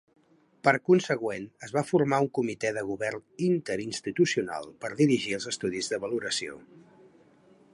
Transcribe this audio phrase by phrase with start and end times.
[0.67, 6.01] Per consegüent, es va formar un comitè de govern interinstitucional per dirigir els estudis de
[6.07, 6.57] valoració.